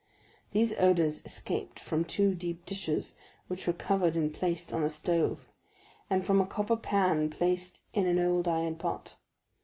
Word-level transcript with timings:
These 0.49 0.73
odors 0.79 1.21
escaped 1.25 1.77
from 1.79 2.05
two 2.05 2.33
deep 2.33 2.65
dishes 2.65 3.15
which 3.47 3.67
were 3.67 3.73
covered 3.73 4.15
and 4.15 4.33
placed 4.33 4.73
on 4.73 4.83
a 4.83 4.89
stove, 4.89 5.47
and 6.09 6.25
from 6.25 6.41
a 6.41 6.45
copper 6.47 6.75
pan 6.75 7.29
placed 7.29 7.81
in 7.93 8.07
an 8.07 8.17
old 8.17 8.47
iron 8.47 8.77
pot. 8.77 9.17